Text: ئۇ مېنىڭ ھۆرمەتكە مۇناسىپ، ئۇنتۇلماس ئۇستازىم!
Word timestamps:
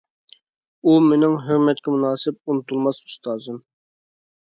ئۇ 0.91 0.95
مېنىڭ 1.09 1.37
ھۆرمەتكە 1.45 1.95
مۇناسىپ، 1.99 2.41
ئۇنتۇلماس 2.43 3.07
ئۇستازىم! 3.07 3.65